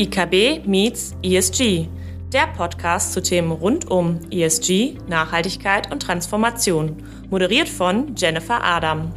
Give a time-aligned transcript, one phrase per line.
[0.00, 1.88] IKB meets ESG,
[2.32, 9.12] der Podcast zu Themen rund um ESG, Nachhaltigkeit und Transformation, moderiert von Jennifer Adam.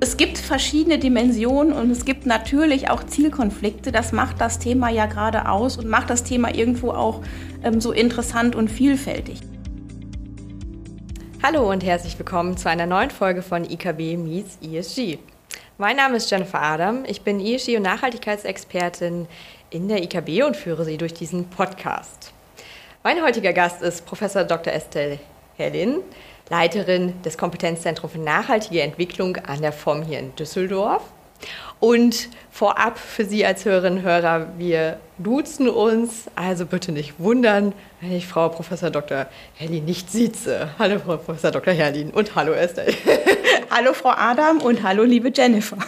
[0.00, 3.90] Es gibt verschiedene Dimensionen und es gibt natürlich auch Zielkonflikte.
[3.90, 7.22] Das macht das Thema ja gerade aus und macht das Thema irgendwo auch
[7.64, 9.40] ähm, so interessant und vielfältig.
[11.42, 15.16] Hallo und herzlich willkommen zu einer neuen Folge von IKB Meets ESG.
[15.80, 17.06] Mein Name ist Jennifer Adam.
[17.06, 19.26] Ich bin ESG- und Nachhaltigkeitsexpertin
[19.70, 22.34] in der IKB und führe Sie durch diesen Podcast.
[23.02, 24.74] Mein heutiger Gast ist Professor Dr.
[24.74, 25.18] Estelle
[25.56, 26.02] Hellin,
[26.50, 31.02] Leiterin des Kompetenzzentrums für nachhaltige Entwicklung an der FOM hier in Düsseldorf.
[31.78, 37.72] Und vorab für Sie als Hörerinnen und Hörer, wir duzen uns, also bitte nicht wundern,
[38.02, 39.28] wenn ich Frau Professor Dr.
[39.54, 40.68] Herlin nicht sieze.
[40.78, 41.72] Hallo Frau Professor Dr.
[41.72, 42.84] Herlin und hallo Esther.
[43.70, 45.78] hallo Frau Adam und hallo liebe Jennifer.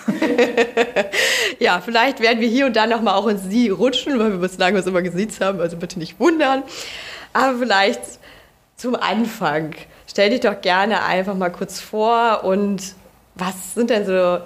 [1.59, 4.75] ja, vielleicht werden wir hier und da nochmal auch in Sie rutschen, weil wir bislang
[4.77, 6.63] uns immer gesiezt haben, also bitte nicht wundern.
[7.33, 8.01] Aber vielleicht
[8.77, 9.75] zum Anfang,
[10.07, 12.95] stell dich doch gerne einfach mal kurz vor und
[13.35, 14.39] was sind denn so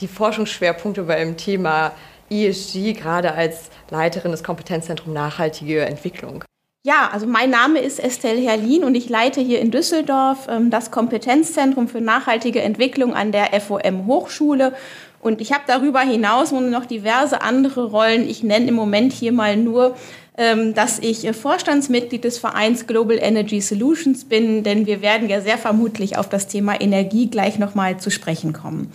[0.00, 1.92] die Forschungsschwerpunkte beim Thema
[2.30, 6.44] ESG, gerade als Leiterin des Kompetenzzentrums Nachhaltige Entwicklung?
[6.86, 10.90] Ja, also mein Name ist Estelle Herlin und ich leite hier in Düsseldorf ähm, das
[10.90, 14.74] Kompetenzzentrum für nachhaltige Entwicklung an der FOM Hochschule.
[15.22, 18.28] Und ich habe darüber hinaus noch diverse andere Rollen.
[18.28, 19.96] Ich nenne im Moment hier mal nur,
[20.36, 25.56] ähm, dass ich Vorstandsmitglied des Vereins Global Energy Solutions bin, denn wir werden ja sehr
[25.56, 28.92] vermutlich auf das Thema Energie gleich nochmal zu sprechen kommen.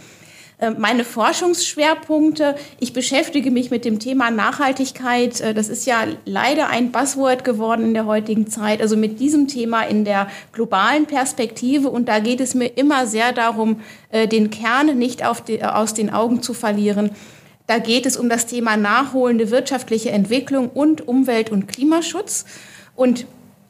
[0.59, 2.55] Äh, meine Forschungsschwerpunkte.
[2.79, 5.39] Ich beschäftige mich mit dem Thema Nachhaltigkeit.
[5.39, 8.81] Äh, das ist ja leider ein Buzzword geworden in der heutigen Zeit.
[8.81, 11.89] Also mit diesem Thema in der globalen Perspektive.
[11.89, 13.79] Und da geht es mir immer sehr darum,
[14.11, 17.11] äh, den Kern nicht die, aus den Augen zu verlieren.
[17.67, 22.45] Da geht es um das Thema nachholende wirtschaftliche Entwicklung und Umwelt- und Klimaschutz.
[22.95, 23.27] Und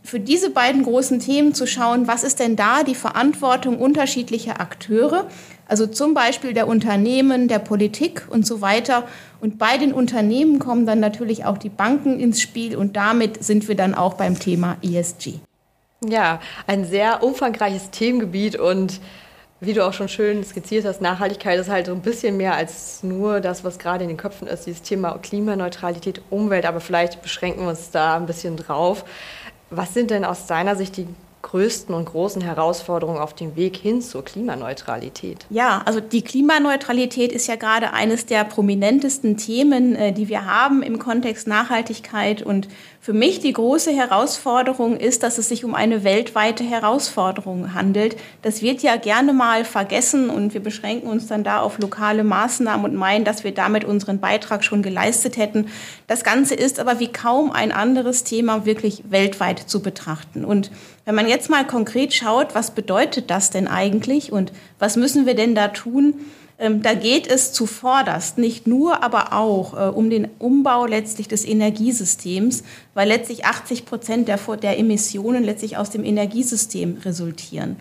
[0.09, 5.27] für diese beiden großen Themen zu schauen, was ist denn da die Verantwortung unterschiedlicher Akteure,
[5.67, 9.03] also zum Beispiel der Unternehmen, der Politik und so weiter.
[9.39, 13.67] Und bei den Unternehmen kommen dann natürlich auch die Banken ins Spiel und damit sind
[13.67, 15.35] wir dann auch beim Thema ESG.
[16.03, 18.99] Ja, ein sehr umfangreiches Themengebiet und
[19.61, 23.03] wie du auch schon schön skizziert hast, Nachhaltigkeit ist halt so ein bisschen mehr als
[23.03, 27.63] nur das, was gerade in den Köpfen ist, dieses Thema Klimaneutralität, Umwelt, aber vielleicht beschränken
[27.63, 29.03] wir uns da ein bisschen drauf.
[29.69, 31.07] Was sind denn aus deiner Sicht die
[31.41, 35.45] größten und großen Herausforderungen auf dem Weg hin zur Klimaneutralität?
[35.49, 40.83] Ja, also die Klimaneutralität ist ja gerade eines der prominentesten Themen, äh, die wir haben
[40.83, 42.41] im Kontext Nachhaltigkeit.
[42.41, 42.67] Und
[43.01, 48.17] für mich die große Herausforderung ist, dass es sich um eine weltweite Herausforderung handelt.
[48.41, 52.83] Das wird ja gerne mal vergessen und wir beschränken uns dann da auf lokale Maßnahmen
[52.83, 55.67] und meinen, dass wir damit unseren Beitrag schon geleistet hätten.
[56.07, 60.43] Das Ganze ist aber wie kaum ein anderes Thema wirklich weltweit zu betrachten.
[60.43, 60.69] Und
[61.05, 65.35] wenn man jetzt mal konkret schaut, was bedeutet das denn eigentlich und was müssen wir
[65.35, 66.15] denn da tun,
[66.59, 72.63] da geht es zuvorderst nicht nur, aber auch äh, um den Umbau letztlich des Energiesystems,
[72.93, 77.77] weil letztlich 80 Prozent der, der Emissionen letztlich aus dem Energiesystem resultieren.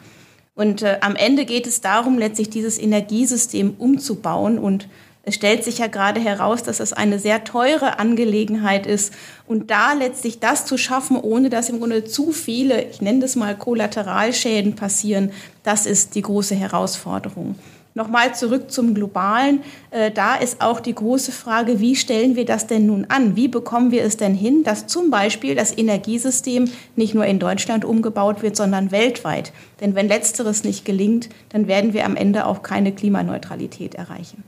[0.54, 4.88] Und äh, am Ende geht es darum, letztlich dieses Energiesystem umzubauen und
[5.24, 9.12] es stellt sich ja gerade heraus, dass es eine sehr teure Angelegenheit ist.
[9.46, 13.36] Und da letztlich das zu schaffen, ohne dass im Grunde zu viele, ich nenne das
[13.36, 15.32] mal Kollateralschäden passieren,
[15.64, 17.56] das ist die große Herausforderung.
[17.94, 19.62] Nochmal zurück zum Globalen.
[19.90, 23.34] Äh, da ist auch die große Frage, wie stellen wir das denn nun an?
[23.34, 27.84] Wie bekommen wir es denn hin, dass zum Beispiel das Energiesystem nicht nur in Deutschland
[27.84, 29.52] umgebaut wird, sondern weltweit?
[29.80, 34.44] Denn wenn letzteres nicht gelingt, dann werden wir am Ende auch keine Klimaneutralität erreichen.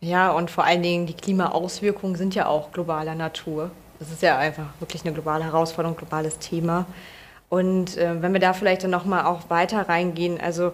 [0.00, 3.70] Ja, und vor allen Dingen die Klimaauswirkungen sind ja auch globaler Natur.
[3.98, 6.86] Das ist ja einfach wirklich eine globale Herausforderung, globales Thema.
[7.48, 10.72] Und äh, wenn wir da vielleicht dann nochmal auch weiter reingehen, also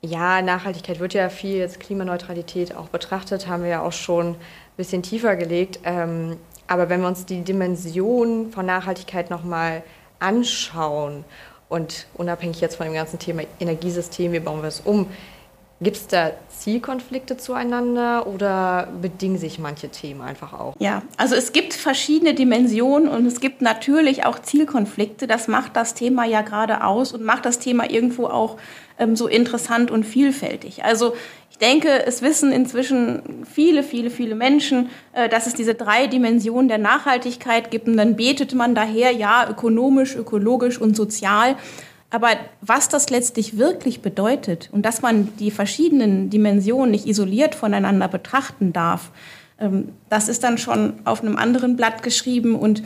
[0.00, 4.36] ja, Nachhaltigkeit wird ja viel jetzt Klimaneutralität auch betrachtet, haben wir ja auch schon ein
[4.76, 5.80] bisschen tiefer gelegt.
[5.84, 6.36] Ähm,
[6.68, 9.82] aber wenn wir uns die Dimension von Nachhaltigkeit nochmal
[10.20, 11.24] anschauen
[11.68, 15.08] und unabhängig jetzt von dem ganzen Thema Energiesystem, wie bauen wir es um,
[15.80, 20.74] Gibt es da Zielkonflikte zueinander oder bedingen sich manche Themen einfach auch?
[20.80, 25.28] Ja, also es gibt verschiedene Dimensionen und es gibt natürlich auch Zielkonflikte.
[25.28, 28.56] Das macht das Thema ja gerade aus und macht das Thema irgendwo auch
[28.98, 30.84] ähm, so interessant und vielfältig.
[30.84, 31.14] Also
[31.50, 36.68] ich denke, es wissen inzwischen viele, viele, viele Menschen, äh, dass es diese drei Dimensionen
[36.68, 41.56] der Nachhaltigkeit gibt und dann betet man daher, ja, ökonomisch, ökologisch und sozial.
[42.10, 42.28] Aber
[42.60, 48.72] was das letztlich wirklich bedeutet und dass man die verschiedenen Dimensionen nicht isoliert voneinander betrachten
[48.72, 49.10] darf,
[49.60, 52.82] ähm, das ist dann schon auf einem anderen Blatt geschrieben und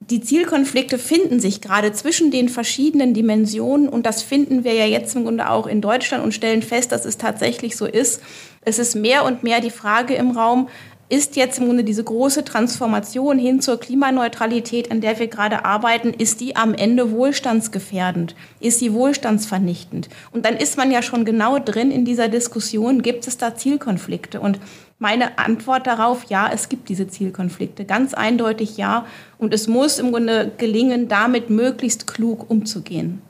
[0.00, 5.16] die Zielkonflikte finden sich gerade zwischen den verschiedenen Dimensionen und das finden wir ja jetzt
[5.16, 8.22] im Grunde auch in Deutschland und stellen fest, dass es tatsächlich so ist.
[8.60, 10.68] Es ist mehr und mehr die Frage im Raum,
[11.08, 16.10] ist jetzt im Grunde diese große Transformation hin zur Klimaneutralität, an der wir gerade arbeiten,
[16.10, 18.34] ist die am Ende wohlstandsgefährdend?
[18.58, 20.08] Ist sie wohlstandsvernichtend?
[20.32, 24.40] Und dann ist man ja schon genau drin in dieser Diskussion, gibt es da Zielkonflikte?
[24.40, 24.58] Und
[24.98, 27.84] meine Antwort darauf, ja, es gibt diese Zielkonflikte.
[27.84, 29.06] Ganz eindeutig ja.
[29.38, 33.22] Und es muss im Grunde gelingen, damit möglichst klug umzugehen.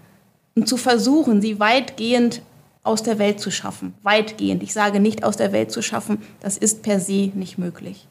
[0.54, 2.40] Und zu versuchen, sie weitgehend
[2.86, 3.94] aus der Welt zu schaffen.
[4.02, 4.62] Weitgehend.
[4.62, 6.22] Ich sage nicht aus der Welt zu schaffen.
[6.40, 8.06] Das ist per se nicht möglich.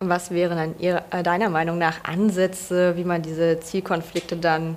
[0.00, 4.76] Was wären dann Ihrer, äh, deiner Meinung nach Ansätze, wie man diese Zielkonflikte dann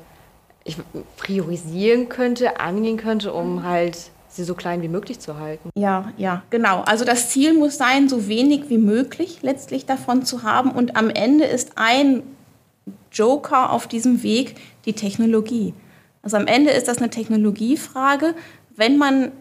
[1.18, 3.98] priorisieren könnte, angehen könnte, um halt
[4.30, 5.70] sie so klein wie möglich zu halten?
[5.76, 6.82] Ja, ja, genau.
[6.82, 10.72] Also das Ziel muss sein, so wenig wie möglich letztlich davon zu haben.
[10.72, 12.24] Und am Ende ist ein
[13.12, 14.56] Joker auf diesem Weg
[14.86, 15.74] die Technologie.
[16.24, 18.36] Also am Ende ist das eine Technologiefrage
[18.82, 19.32] wenn man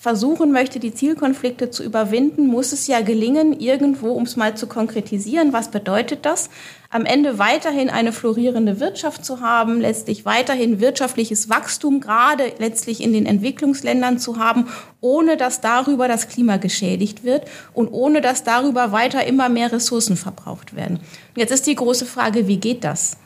[0.00, 4.66] versuchen möchte, die Zielkonflikte zu überwinden, muss es ja gelingen, irgendwo, um es mal zu
[4.66, 6.48] konkretisieren, was bedeutet das,
[6.88, 13.12] am Ende weiterhin eine florierende Wirtschaft zu haben, letztlich weiterhin wirtschaftliches Wachstum, gerade letztlich in
[13.12, 14.68] den Entwicklungsländern zu haben,
[15.02, 20.16] ohne dass darüber das Klima geschädigt wird und ohne dass darüber weiter immer mehr Ressourcen
[20.16, 21.00] verbraucht werden.
[21.36, 23.18] jetzt ist die große Frage, wie geht das?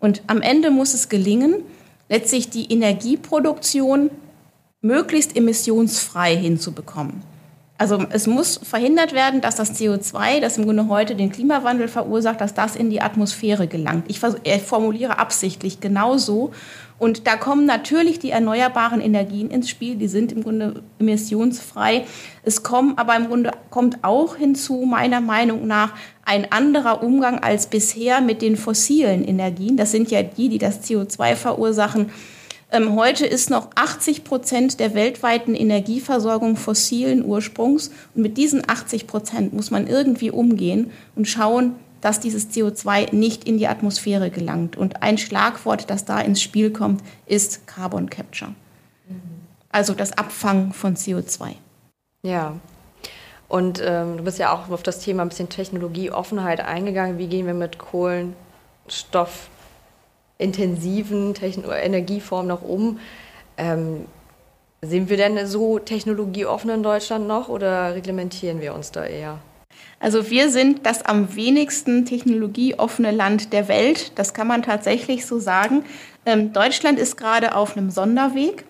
[0.00, 1.56] Und am Ende muss es gelingen,
[2.08, 4.08] letztlich die Energieproduktion
[4.86, 7.22] möglichst emissionsfrei hinzubekommen.
[7.78, 12.40] Also es muss verhindert werden, dass das CO2, das im Grunde heute den Klimawandel verursacht,
[12.40, 14.06] dass das in die Atmosphäre gelangt.
[14.08, 16.52] Ich formuliere absichtlich genau so.
[16.98, 22.06] Und da kommen natürlich die erneuerbaren Energien ins Spiel, die sind im Grunde emissionsfrei.
[22.42, 25.92] Es kommen aber im Grunde kommt auch hinzu, meiner Meinung nach,
[26.24, 29.76] ein anderer Umgang als bisher mit den fossilen Energien.
[29.76, 32.10] Das sind ja die, die das CO2 verursachen
[32.94, 37.90] heute ist noch 80 Prozent der weltweiten Energieversorgung fossilen Ursprungs.
[38.14, 43.44] Und mit diesen 80 Prozent muss man irgendwie umgehen und schauen, dass dieses CO2 nicht
[43.44, 44.76] in die Atmosphäre gelangt.
[44.76, 48.54] Und ein Schlagwort, das da ins Spiel kommt, ist Carbon Capture.
[49.70, 51.54] Also das Abfangen von CO2.
[52.22, 52.54] Ja.
[53.48, 57.18] Und ähm, du bist ja auch auf das Thema ein bisschen Technologieoffenheit eingegangen.
[57.18, 59.48] Wie gehen wir mit Kohlenstoff
[60.38, 62.98] intensiven Techn Energieform noch um.
[63.56, 64.06] Ähm,
[64.82, 69.38] sind wir denn so technologieoffen in Deutschland noch oder reglementieren wir uns da eher?
[69.98, 74.12] Also wir sind das am wenigsten technologieoffene Land der Welt.
[74.18, 75.84] Das kann man tatsächlich so sagen.
[76.26, 78.64] Ähm, Deutschland ist gerade auf einem Sonderweg,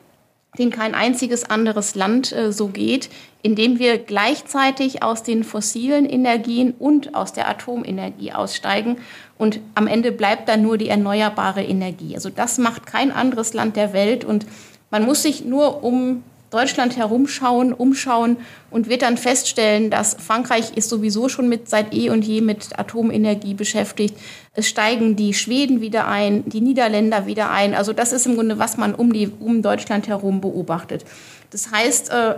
[0.59, 3.11] den kein einziges anderes Land äh, so geht,
[3.43, 8.99] indem wir gleichzeitig aus den fossilen Energien und aus der Atomenergie aussteigen
[9.39, 12.15] und am Ende bleibt dann nur die erneuerbare Energie.
[12.15, 14.47] Also das macht kein anderes Land der Welt und
[14.91, 18.37] man muss sich nur um Deutschland herumschauen, umschauen
[18.71, 22.79] und wird dann feststellen, dass Frankreich ist sowieso schon mit seit eh und je mit
[22.79, 24.17] Atomenergie beschäftigt.
[24.55, 27.75] Es steigen die Schweden wieder ein, die Niederländer wieder ein.
[27.75, 31.05] Also das ist im Grunde, was man um, die, um Deutschland herum beobachtet.
[31.51, 32.37] Das heißt, äh,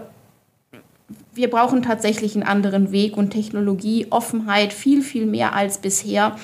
[1.35, 6.37] wir brauchen tatsächlich einen anderen Weg und Technologie, Offenheit, viel, viel mehr als bisher.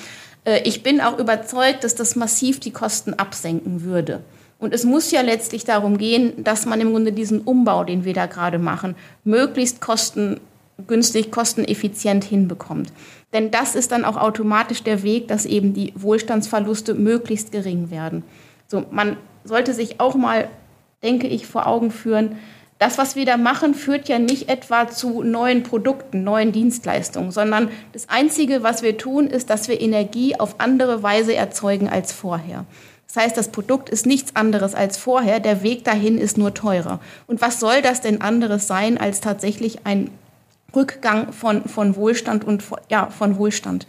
[0.45, 4.21] Äh, ich bin auch überzeugt, dass das massiv die Kosten absenken würde.
[4.65, 8.15] Und es muss ja letztlich darum gehen, dass man im Grunde diesen Umbau, den wir
[8.15, 12.91] da gerade machen, möglichst kostengünstig, kosteneffizient hinbekommt.
[13.35, 18.25] Denn das ist dann auch automatisch der Weg, dass eben die Wohlstandsverluste möglichst gering werden.
[18.67, 20.49] So, man sollte sich auch mal,
[21.03, 22.37] denke ich, vor Augen führen,
[22.79, 27.69] das, was wir da machen, führt ja nicht etwa zu neuen Produkten, neuen Dienstleistungen, sondern
[27.93, 32.65] das Einzige, was wir tun, ist, dass wir Energie auf andere Weise erzeugen als vorher.
[33.15, 36.99] Das heißt, das Produkt ist nichts anderes als vorher, der Weg dahin ist nur teurer.
[37.29, 40.11] Und was soll das denn anderes sein als tatsächlich ein
[40.75, 43.87] Rückgang von, von Wohlstand und ja, von Wohlstand?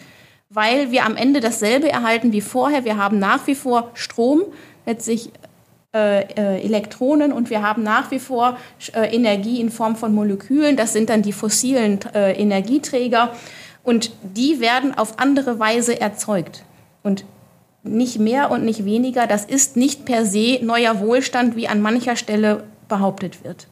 [0.51, 2.85] Weil wir am Ende dasselbe erhalten wie vorher.
[2.85, 4.43] Wir haben nach wie vor Strom,
[4.85, 5.31] letztlich
[5.95, 8.57] äh, äh, Elektronen und wir haben nach wie vor
[8.93, 10.77] äh, Energie in Form von Molekülen.
[10.77, 13.31] Das sind dann die fossilen äh, Energieträger
[13.81, 16.63] und die werden auf andere Weise erzeugt.
[17.01, 17.25] Und
[17.85, 19.27] nicht mehr und nicht weniger.
[19.27, 23.67] Das ist nicht per se neuer Wohlstand, wie an mancher Stelle behauptet wird.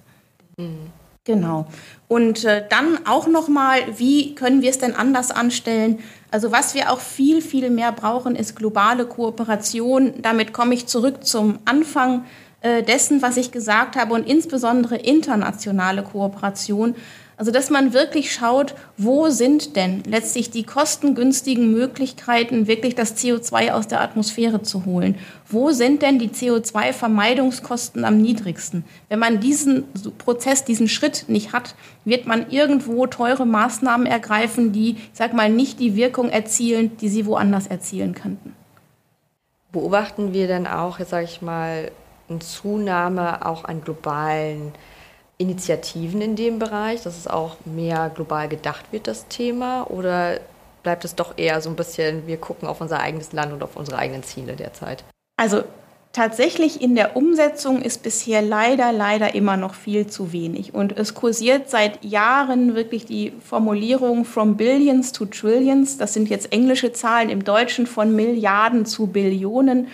[0.58, 0.91] Mhm.
[1.25, 1.67] Genau.
[2.10, 6.00] Und äh, dann auch noch mal, wie können wir es denn anders anstellen?
[6.32, 10.15] Also was wir auch viel, viel mehr brauchen, ist globale Kooperation.
[10.22, 12.25] Damit komme ich zurück zum Anfang
[12.60, 16.96] äh, dessen, was ich gesagt habe und insbesondere internationale Kooperation.
[17.36, 23.72] Also dass man wirklich schaut, wo sind denn letztlich die kostengünstigen Möglichkeiten, wirklich das CO2
[23.72, 25.16] aus der Atmosphäre zu holen?
[25.48, 28.86] Wo sind denn die CO2-Vermeidungskosten am niedrigsten?
[29.10, 29.86] Wenn man diesen
[30.20, 31.75] Prozess, diesen Schritt nicht hat,
[32.06, 37.10] wird man irgendwo teure Maßnahmen ergreifen, die, ich sag mal, nicht die Wirkung erzielen, die
[37.10, 38.56] sie woanders erzielen könnten.
[39.72, 41.92] Beobachten wir dann auch, sage ich mal,
[42.30, 44.72] eine Zunahme auch an globalen
[45.38, 49.90] Initiativen in dem Bereich, dass es auch mehr global gedacht wird, das Thema?
[49.90, 50.40] Oder
[50.84, 53.75] bleibt es doch eher so ein bisschen, wir gucken auf unser eigenes Land und auf
[53.75, 55.04] unsere eigenen Ziele derzeit?
[55.38, 55.63] Also
[56.12, 60.75] tatsächlich in der Umsetzung ist bisher leider, leider immer noch viel zu wenig.
[60.75, 65.98] Und es kursiert seit Jahren wirklich die Formulierung from billions to trillions.
[65.98, 69.88] Das sind jetzt englische Zahlen im Deutschen von Milliarden zu Billionen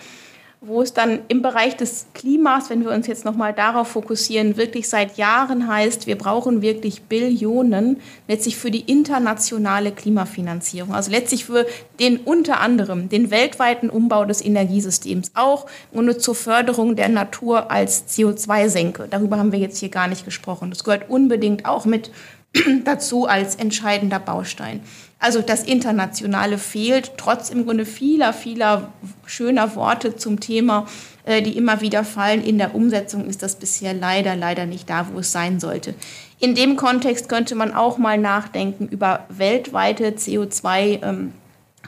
[0.61, 4.89] wo es dann im Bereich des Klimas, wenn wir uns jetzt nochmal darauf fokussieren, wirklich
[4.89, 10.93] seit Jahren heißt, wir brauchen wirklich Billionen letztlich für die internationale Klimafinanzierung.
[10.93, 11.65] Also letztlich für
[12.01, 18.09] den unter anderem den weltweiten Umbau des Energiesystems, auch und zur Förderung der Natur als
[18.09, 19.07] CO2-Senke.
[19.09, 20.71] Darüber haben wir jetzt hier gar nicht gesprochen.
[20.71, 22.11] Das gehört unbedingt auch mit
[22.83, 24.81] dazu als entscheidender Baustein.
[25.19, 28.93] Also das Internationale fehlt, trotz im Grunde vieler, vieler
[29.25, 30.87] schöner Worte zum Thema,
[31.25, 32.43] äh, die immer wieder fallen.
[32.43, 35.93] In der Umsetzung ist das bisher leider, leider nicht da, wo es sein sollte.
[36.39, 41.33] In dem Kontext könnte man auch mal nachdenken über weltweite CO2- ähm,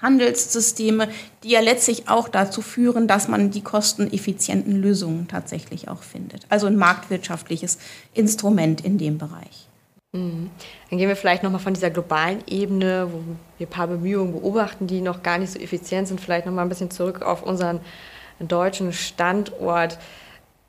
[0.01, 1.09] Handelssysteme,
[1.43, 6.45] die ja letztlich auch dazu führen, dass man die kosteneffizienten Lösungen tatsächlich auch findet.
[6.49, 7.77] Also ein marktwirtschaftliches
[8.13, 9.67] Instrument in dem Bereich.
[10.13, 10.49] Mhm.
[10.89, 13.19] Dann gehen wir vielleicht nochmal von dieser globalen Ebene, wo
[13.57, 16.69] wir ein paar Bemühungen beobachten, die noch gar nicht so effizient sind, vielleicht nochmal ein
[16.69, 17.79] bisschen zurück auf unseren
[18.39, 19.97] deutschen Standort.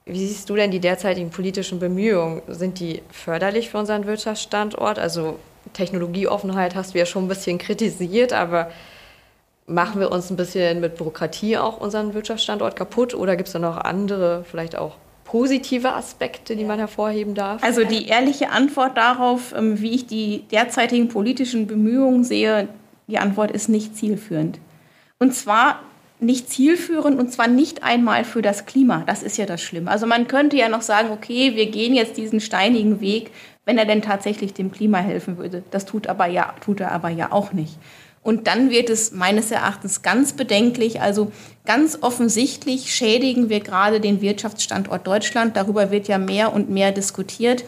[0.04, 2.42] Wie siehst du denn die derzeitigen politischen Bemühungen?
[2.48, 4.98] Sind die förderlich für unseren Wirtschaftsstandort?
[4.98, 5.38] Also
[5.72, 8.70] Technologieoffenheit hast du ja schon ein bisschen kritisiert, aber
[9.66, 13.58] machen wir uns ein bisschen mit Bürokratie auch unseren Wirtschaftsstandort kaputt oder gibt es da
[13.58, 14.96] noch andere, vielleicht auch
[15.32, 17.64] positive Aspekte, die man hervorheben darf?
[17.64, 22.68] Also die ehrliche Antwort darauf, ähm, wie ich die derzeitigen politischen Bemühungen sehe,
[23.08, 24.58] die Antwort ist nicht zielführend.
[25.18, 25.80] Und zwar
[26.20, 29.04] nicht zielführend und zwar nicht einmal für das Klima.
[29.06, 29.90] Das ist ja das Schlimme.
[29.90, 33.30] Also man könnte ja noch sagen, okay, wir gehen jetzt diesen steinigen Weg,
[33.64, 35.62] wenn er denn tatsächlich dem Klima helfen würde.
[35.70, 37.78] Das tut aber ja, tut er aber ja auch nicht.
[38.22, 41.00] Und dann wird es meines Erachtens ganz bedenklich.
[41.00, 41.32] Also
[41.64, 45.56] ganz offensichtlich schädigen wir gerade den Wirtschaftsstandort Deutschland.
[45.56, 47.64] Darüber wird ja mehr und mehr diskutiert.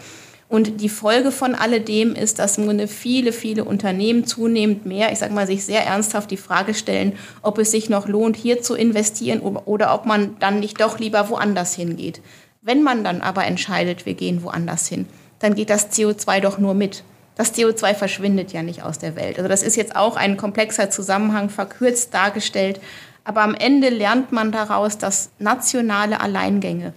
[0.49, 5.49] Und die Folge von alledem ist, dass viele, viele Unternehmen zunehmend mehr, ich sage mal,
[5.49, 9.93] sich sehr ernsthaft die Frage stellen, ob es sich noch lohnt, hier zu investieren oder
[9.95, 12.21] ob man dann nicht doch lieber woanders hingeht.
[12.63, 15.07] Wenn man dann aber entscheidet, wir gehen woanders hin,
[15.41, 17.03] dann geht das CO2 doch nur mit.
[17.37, 19.39] Das CO2 verschwindet ja nicht aus der Welt.
[19.39, 22.81] Also das ist jetzt auch ein komplexer Zusammenhang, verkürzt dargestellt.
[23.25, 26.93] Aber am Ende lernt man daraus, dass nationale Alleingänge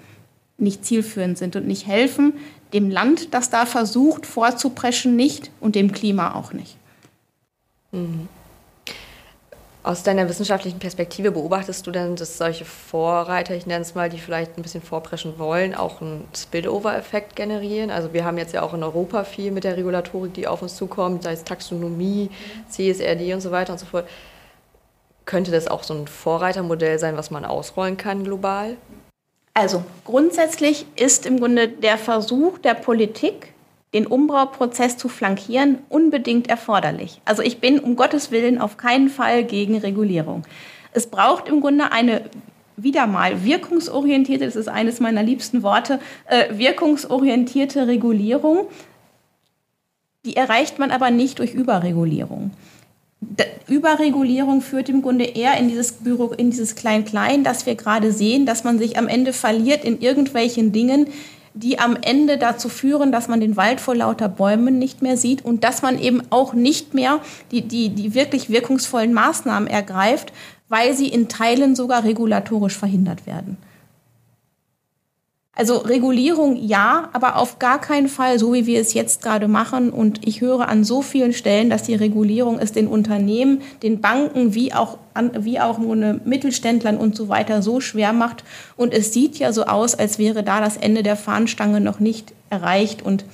[0.57, 2.33] nicht zielführend sind und nicht helfen,
[2.73, 6.77] dem Land, das da versucht vorzupreschen, nicht und dem Klima auch nicht.
[7.91, 8.27] Mhm.
[9.87, 14.17] Aus deiner wissenschaftlichen Perspektive beobachtest du denn, dass solche Vorreiter, ich nenne es mal, die
[14.17, 17.89] vielleicht ein bisschen vorpreschen wollen, auch einen Spillover-Effekt generieren?
[17.89, 20.75] Also wir haben jetzt ja auch in Europa viel mit der Regulatorik, die auf uns
[20.75, 22.29] zukommt, sei es Taxonomie,
[22.67, 24.09] CSRD und so weiter und so fort.
[25.23, 28.75] Könnte das auch so ein Vorreitermodell sein, was man ausrollen kann global?
[29.53, 33.53] Also grundsätzlich ist im Grunde der Versuch der Politik,
[33.93, 37.21] den Umbauprozess zu flankieren, unbedingt erforderlich.
[37.25, 40.43] Also ich bin um Gottes Willen auf keinen Fall gegen Regulierung.
[40.91, 42.23] Es braucht im Grunde eine
[42.77, 48.67] wieder mal wirkungsorientierte, das ist eines meiner liebsten Worte, äh, wirkungsorientierte Regulierung.
[50.25, 52.51] Die erreicht man aber nicht durch Überregulierung.
[53.67, 58.45] Überregulierung führt im Grunde eher in dieses Büro, in dieses Klein-Klein, das wir gerade sehen,
[58.45, 61.07] dass man sich am Ende verliert in irgendwelchen Dingen,
[61.59, 65.43] die am Ende dazu führen, dass man den Wald vor lauter Bäumen nicht mehr sieht
[65.43, 67.19] und dass man eben auch nicht mehr
[67.51, 70.33] die, die, die wirklich wirkungsvollen Maßnahmen ergreift,
[70.69, 73.57] weil sie in Teilen sogar regulatorisch verhindert werden.
[75.57, 79.89] Also Regulierung ja, aber auf gar keinen Fall so, wie wir es jetzt gerade machen.
[79.89, 84.53] Und ich höre an so vielen Stellen, dass die Regulierung es den Unternehmen, den Banken
[84.53, 88.43] wie auch, an, wie auch Mittelständlern und so weiter so schwer macht.
[88.75, 92.33] Und es sieht ja so aus, als wäre da das Ende der Fahnenstange noch nicht
[92.51, 93.01] erreicht.
[93.01, 93.25] Und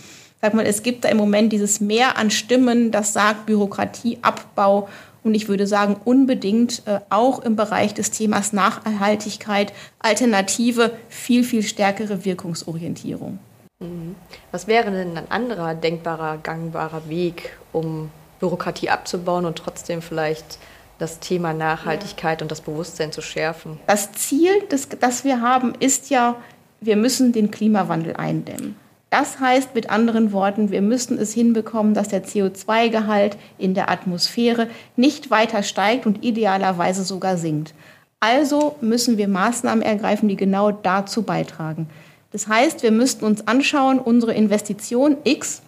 [0.41, 4.87] sag mal, es gibt da im Moment dieses Mehr an Stimmen, das sagt Bürokratieabbau
[5.23, 11.63] und ich würde sagen unbedingt äh, auch im Bereich des Themas Nachhaltigkeit, Alternative, viel, viel
[11.63, 13.39] stärkere Wirkungsorientierung.
[13.79, 14.15] Mhm.
[14.51, 20.59] Was wäre denn ein anderer denkbarer, gangbarer Weg, um Bürokratie abzubauen und trotzdem vielleicht
[20.99, 22.45] das Thema Nachhaltigkeit ja.
[22.45, 23.79] und das Bewusstsein zu schärfen?
[23.87, 26.35] Das Ziel, das, das wir haben, ist ja,
[26.81, 28.75] wir müssen den Klimawandel eindämmen.
[29.13, 34.69] Das heißt mit anderen Worten, wir müssen es hinbekommen, dass der CO2-Gehalt in der Atmosphäre
[34.95, 37.75] nicht weiter steigt und idealerweise sogar sinkt.
[38.19, 41.91] Also müssen wir Maßnahmen ergreifen, die genau dazu beitragen.
[42.31, 45.61] Das heißt, wir müssten uns anschauen, unsere Investition X,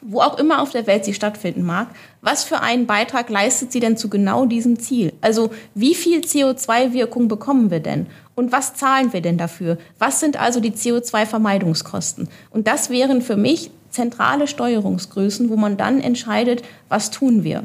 [0.00, 1.88] wo auch immer auf der Welt sie stattfinden mag,
[2.20, 5.12] was für einen Beitrag leistet sie denn zu genau diesem Ziel?
[5.20, 8.06] Also wie viel CO2-Wirkung bekommen wir denn?
[8.36, 9.78] Und was zahlen wir denn dafür?
[9.98, 12.28] Was sind also die CO2-Vermeidungskosten?
[12.50, 17.64] Und das wären für mich zentrale Steuerungsgrößen, wo man dann entscheidet, was tun wir.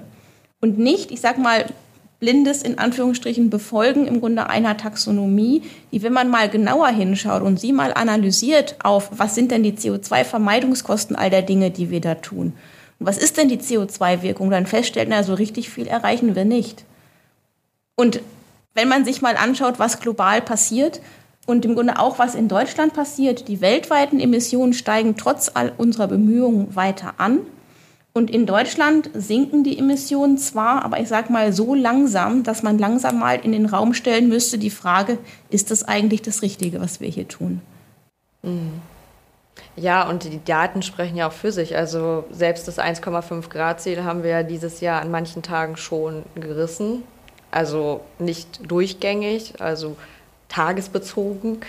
[0.61, 1.65] Und nicht, ich sag mal,
[2.21, 7.59] blindes in Anführungsstrichen Befolgen im Grunde einer Taxonomie, die, wenn man mal genauer hinschaut und
[7.59, 12.15] sie mal analysiert auf, was sind denn die CO2-Vermeidungskosten all der Dinge, die wir da
[12.15, 12.53] tun?
[12.99, 14.51] Und was ist denn die CO2-Wirkung?
[14.51, 16.85] Dann feststellt, na, so richtig viel erreichen wir nicht.
[17.95, 18.21] Und
[18.73, 21.01] wenn man sich mal anschaut, was global passiert
[21.45, 26.07] und im Grunde auch, was in Deutschland passiert, die weltweiten Emissionen steigen trotz all unserer
[26.07, 27.39] Bemühungen weiter an.
[28.13, 32.77] Und in Deutschland sinken die Emissionen zwar, aber ich sage mal so langsam, dass man
[32.77, 35.17] langsam mal in den Raum stellen müsste, die Frage,
[35.49, 37.61] ist das eigentlich das Richtige, was wir hier tun?
[38.43, 38.81] Mhm.
[39.77, 41.77] Ja, und die Daten sprechen ja auch für sich.
[41.77, 46.23] Also selbst das 1,5 Grad Ziel haben wir ja dieses Jahr an manchen Tagen schon
[46.35, 47.03] gerissen.
[47.51, 49.97] Also nicht durchgängig, also
[50.49, 51.61] tagesbezogen.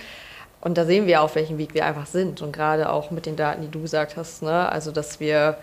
[0.60, 2.40] Und da sehen wir, auf welchem Weg wir einfach sind.
[2.40, 4.68] Und gerade auch mit den Daten, die du gesagt hast, ne?
[4.70, 5.58] also dass wir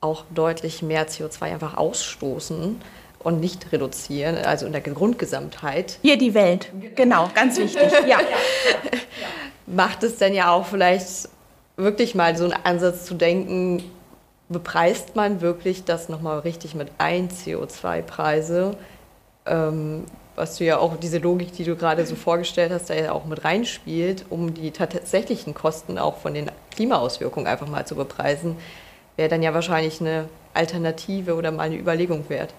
[0.00, 2.80] auch deutlich mehr CO2 einfach ausstoßen
[3.18, 5.98] und nicht reduzieren, also in der Grundgesamtheit.
[6.02, 8.18] Hier die Welt, genau, ganz wichtig, ja.
[9.66, 11.28] Macht es denn ja auch vielleicht
[11.76, 13.82] wirklich mal so einen Ansatz zu denken,
[14.48, 18.76] bepreist man wirklich das nochmal richtig mit ein, CO2-Preise,
[19.48, 20.04] ähm,
[20.36, 23.24] was du ja auch, diese Logik, die du gerade so vorgestellt hast, da ja auch
[23.24, 28.56] mit reinspielt, um die tatsächlichen Kosten auch von den Klimaauswirkungen einfach mal zu bepreisen
[29.18, 32.54] wäre dann ja wahrscheinlich eine Alternative oder mal eine Überlegung wert.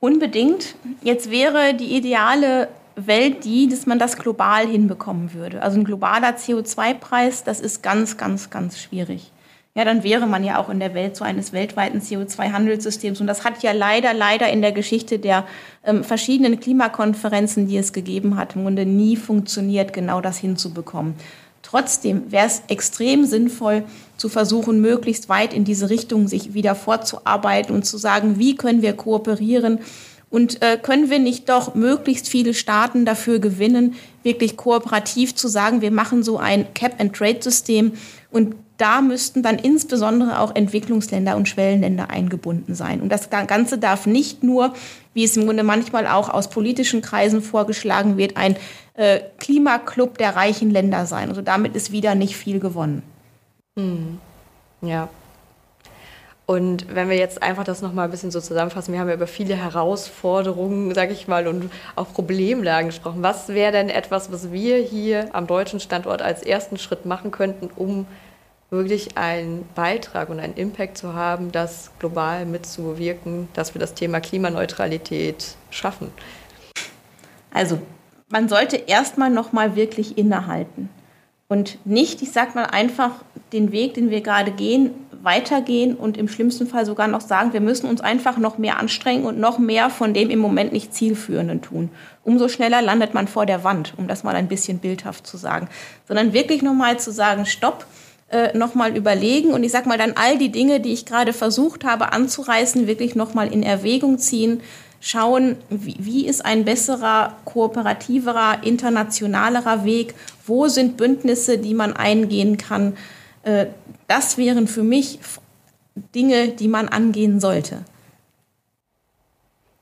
[0.00, 0.76] Unbedingt.
[1.02, 5.60] Jetzt wäre die ideale Welt die, dass man das global hinbekommen würde.
[5.60, 9.32] Also ein globaler CO2-Preis, das ist ganz, ganz, ganz schwierig.
[9.76, 13.20] Ja, dann wäre man ja auch in der Welt so eines weltweiten CO2-Handelssystems.
[13.20, 15.44] Und das hat ja leider, leider in der Geschichte der
[15.84, 21.14] ähm, verschiedenen Klimakonferenzen, die es gegeben hat, im Grunde nie funktioniert, genau das hinzubekommen.
[21.60, 23.84] Trotzdem wäre es extrem sinnvoll,
[24.16, 28.80] zu versuchen, möglichst weit in diese Richtung sich wieder vorzuarbeiten und zu sagen, wie können
[28.80, 29.80] wir kooperieren
[30.30, 35.80] und äh, können wir nicht doch möglichst viele Staaten dafür gewinnen, wirklich kooperativ zu sagen,
[35.80, 37.92] wir machen so ein Cap-and-Trade-System
[38.30, 43.00] und da müssten dann insbesondere auch Entwicklungsländer und Schwellenländer eingebunden sein.
[43.00, 44.74] Und das Ganze darf nicht nur,
[45.14, 48.56] wie es im Grunde manchmal auch aus politischen Kreisen vorgeschlagen wird, ein
[48.94, 51.30] äh, Klimaclub der reichen Länder sein.
[51.30, 53.02] Also damit ist wieder nicht viel gewonnen.
[53.78, 54.18] Hm.
[54.82, 55.08] Ja.
[56.46, 59.26] Und wenn wir jetzt einfach das nochmal ein bisschen so zusammenfassen, wir haben ja über
[59.26, 63.22] viele Herausforderungen, sage ich mal, und auch Problemlagen gesprochen.
[63.22, 67.68] Was wäre denn etwas, was wir hier am deutschen Standort als ersten Schritt machen könnten,
[67.74, 68.06] um
[68.70, 74.20] wirklich einen Beitrag und einen Impact zu haben, das global mitzuwirken, dass wir das Thema
[74.20, 76.12] Klimaneutralität schaffen?
[77.52, 77.80] Also,
[78.28, 80.90] man sollte erstmal nochmal wirklich innehalten
[81.48, 83.12] und nicht, ich sag mal einfach,
[83.52, 84.90] den Weg, den wir gerade gehen,
[85.22, 89.24] weitergehen und im schlimmsten Fall sogar noch sagen, wir müssen uns einfach noch mehr anstrengen
[89.24, 91.90] und noch mehr von dem im Moment nicht zielführenden tun.
[92.22, 95.68] Umso schneller landet man vor der Wand, um das mal ein bisschen bildhaft zu sagen.
[96.06, 97.86] Sondern wirklich nochmal zu sagen, stopp,
[98.28, 101.84] äh, nochmal überlegen und ich sag mal dann all die Dinge, die ich gerade versucht
[101.84, 104.60] habe anzureißen, wirklich nochmal in Erwägung ziehen,
[105.06, 110.14] schauen, wie, wie ist ein besserer, kooperativerer, internationalerer Weg,
[110.46, 112.96] wo sind Bündnisse, die man eingehen kann.
[113.44, 113.66] Äh,
[114.08, 115.20] das wären für mich
[116.12, 117.84] Dinge, die man angehen sollte.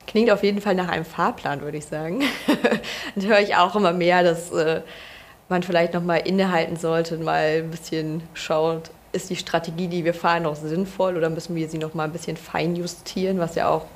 [0.07, 2.23] Klingt auf jeden Fall nach einem Fahrplan, würde ich sagen.
[3.15, 4.83] Und höre ich auch immer mehr, dass äh,
[5.49, 10.13] man vielleicht noch mal innehalten sollte, mal ein bisschen schaut, ist die Strategie, die wir
[10.13, 13.87] fahren, noch sinnvoll oder müssen wir sie noch mal ein bisschen feinjustieren, was ja auch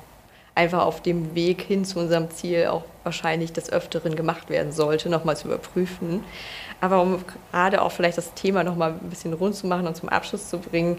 [0.59, 5.09] einfach auf dem Weg hin zu unserem Ziel auch wahrscheinlich des Öfteren gemacht werden sollte,
[5.09, 6.21] nochmal zu überprüfen.
[6.81, 10.09] Aber um gerade auch vielleicht das Thema nochmal ein bisschen rund zu machen und zum
[10.09, 10.97] Abschluss zu bringen,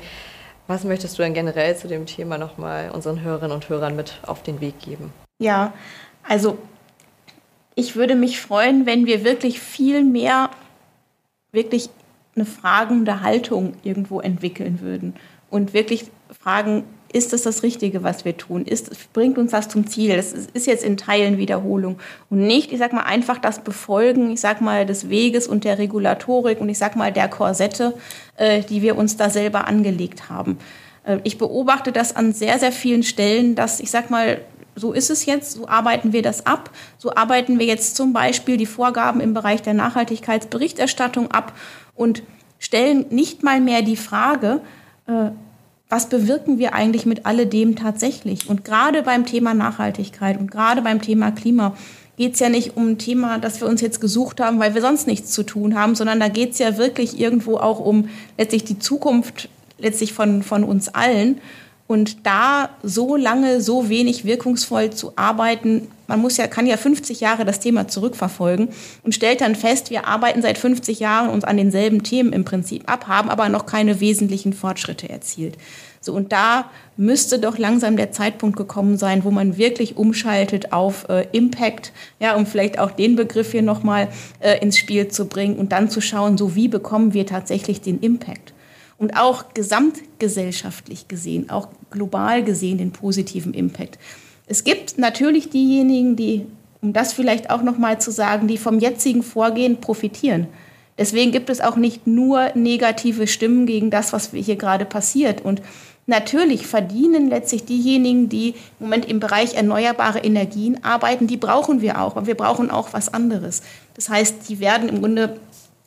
[0.70, 4.44] Was möchtest du denn generell zu dem Thema nochmal unseren Hörerinnen und Hörern mit auf
[4.44, 5.12] den Weg geben?
[5.40, 5.72] Ja,
[6.22, 6.58] also
[7.74, 10.48] ich würde mich freuen, wenn wir wirklich viel mehr
[11.50, 11.90] wirklich
[12.36, 15.14] eine fragende Haltung irgendwo entwickeln würden
[15.50, 16.04] und wirklich
[16.40, 18.64] fragen, ist das das Richtige, was wir tun?
[18.64, 20.16] Ist, bringt uns das zum Ziel?
[20.16, 24.40] Das ist jetzt in Teilen Wiederholung und nicht, ich sag mal, einfach das Befolgen, ich
[24.40, 27.94] sag mal, des Weges und der Regulatorik und ich sag mal, der Korsette,
[28.36, 30.58] äh, die wir uns da selber angelegt haben.
[31.04, 34.40] Äh, ich beobachte das an sehr, sehr vielen Stellen, dass, ich sag mal,
[34.76, 36.70] so ist es jetzt, so arbeiten wir das ab.
[36.96, 41.52] So arbeiten wir jetzt zum Beispiel die Vorgaben im Bereich der Nachhaltigkeitsberichterstattung ab
[41.94, 42.22] und
[42.58, 44.60] stellen nicht mal mehr die Frage,
[45.06, 45.30] äh,
[45.90, 48.48] was bewirken wir eigentlich mit alledem tatsächlich?
[48.48, 51.76] Und gerade beim Thema Nachhaltigkeit und gerade beim Thema Klima
[52.16, 54.82] geht es ja nicht um ein Thema, das wir uns jetzt gesucht haben, weil wir
[54.82, 58.64] sonst nichts zu tun haben, sondern da geht es ja wirklich irgendwo auch um letztlich
[58.64, 59.48] die Zukunft
[59.78, 61.40] letztlich von, von uns allen.
[61.90, 67.18] Und da so lange, so wenig wirkungsvoll zu arbeiten, man muss ja, kann ja 50
[67.18, 68.68] Jahre das Thema zurückverfolgen
[69.02, 72.88] und stellt dann fest, wir arbeiten seit 50 Jahren uns an denselben Themen im Prinzip
[72.88, 75.56] ab, haben aber noch keine wesentlichen Fortschritte erzielt.
[76.00, 81.08] So, und da müsste doch langsam der Zeitpunkt gekommen sein, wo man wirklich umschaltet auf
[81.08, 84.06] äh, Impact, ja, um vielleicht auch den Begriff hier nochmal
[84.38, 87.98] äh, ins Spiel zu bringen und dann zu schauen, so wie bekommen wir tatsächlich den
[87.98, 88.52] Impact
[89.00, 93.98] und auch gesamtgesellschaftlich gesehen, auch global gesehen den positiven Impact.
[94.46, 96.46] Es gibt natürlich diejenigen, die,
[96.82, 100.48] um das vielleicht auch noch mal zu sagen, die vom jetzigen Vorgehen profitieren.
[100.98, 105.42] Deswegen gibt es auch nicht nur negative Stimmen gegen das, was hier gerade passiert.
[105.42, 105.62] Und
[106.06, 112.02] natürlich verdienen letztlich diejenigen, die im Moment im Bereich erneuerbare Energien arbeiten, die brauchen wir
[112.02, 112.16] auch.
[112.16, 113.62] Aber wir brauchen auch was anderes.
[113.94, 115.40] Das heißt, die werden im Grunde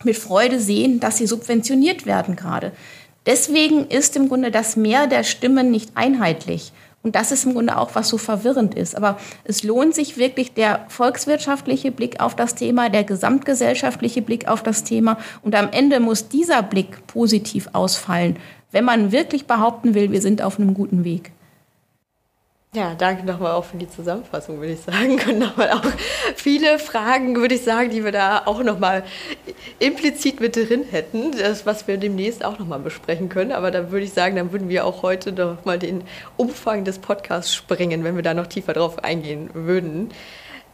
[0.03, 2.71] mit Freude sehen, dass sie subventioniert werden gerade.
[3.25, 6.73] Deswegen ist im Grunde das Mehr der Stimmen nicht einheitlich.
[7.03, 8.95] Und das ist im Grunde auch, was so verwirrend ist.
[8.95, 14.63] Aber es lohnt sich wirklich der volkswirtschaftliche Blick auf das Thema, der gesamtgesellschaftliche Blick auf
[14.63, 15.17] das Thema.
[15.41, 18.37] Und am Ende muss dieser Blick positiv ausfallen,
[18.71, 21.31] wenn man wirklich behaupten will, wir sind auf einem guten Weg.
[22.75, 25.21] Ja, danke nochmal auch für die Zusammenfassung, würde ich sagen.
[25.29, 25.85] Und nochmal auch
[26.35, 29.03] viele Fragen, würde ich sagen, die wir da auch nochmal
[29.77, 33.51] implizit mit drin hätten, das, was wir demnächst auch nochmal besprechen können.
[33.51, 36.03] Aber da würde ich sagen, dann würden wir auch heute nochmal den
[36.35, 40.09] Umfang des Podcasts sprengen, wenn wir da noch tiefer drauf eingehen würden.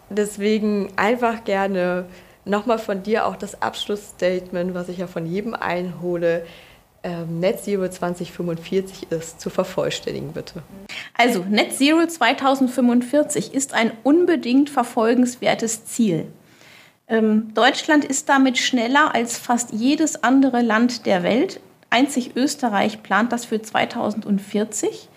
[0.10, 2.06] Deswegen einfach gerne
[2.46, 6.46] nochmal von dir auch das Abschlussstatement, was ich ja von jedem einhole
[7.04, 10.64] Net Zero 2045 ist, zu vervollständigen, bitte.
[11.18, 16.28] Also, Net Zero 2045 ist ein unbedingt verfolgenswertes Ziel.
[17.08, 21.60] Ähm, Deutschland ist damit schneller als fast jedes andere Land der Welt.
[21.90, 25.10] Einzig Österreich plant das für 2040.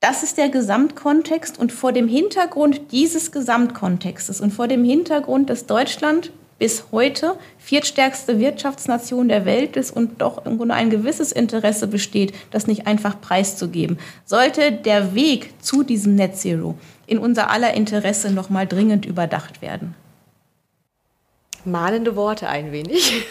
[0.00, 5.66] Das ist der Gesamtkontext und vor dem Hintergrund dieses Gesamtkontextes und vor dem Hintergrund, dass
[5.66, 11.86] Deutschland bis heute viertstärkste Wirtschaftsnation der Welt ist und doch im Grunde ein gewisses Interesse
[11.86, 13.98] besteht, das nicht einfach preiszugeben.
[14.24, 19.94] Sollte der Weg zu diesem Net Zero in unser aller Interesse nochmal dringend überdacht werden.
[21.64, 23.26] Mahnende Worte ein wenig,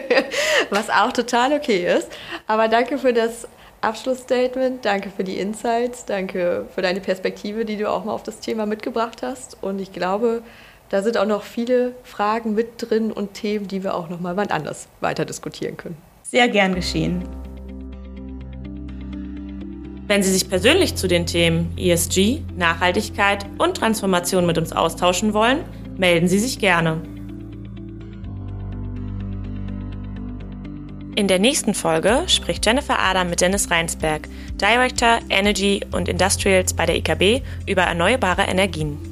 [0.70, 2.08] was auch total okay ist.
[2.46, 3.48] Aber danke für das
[3.80, 8.40] Abschlussstatement, danke für die Insights, danke für deine Perspektive, die du auch mal auf das
[8.40, 9.56] Thema mitgebracht hast.
[9.62, 10.42] Und ich glaube,
[10.90, 14.36] da sind auch noch viele Fragen mit drin und Themen, die wir auch noch mal
[14.36, 15.96] wann anders weiter diskutieren können.
[16.24, 17.22] Sehr gern geschehen.
[20.08, 25.64] Wenn Sie sich persönlich zu den Themen ESG, Nachhaltigkeit und Transformation mit uns austauschen wollen,
[25.96, 27.00] melden Sie sich gerne.
[31.14, 34.28] In der nächsten Folge spricht Jennifer Adam mit Dennis Reinsberg,
[34.60, 39.09] Director Energy und Industrials bei der IKB, über erneuerbare Energien.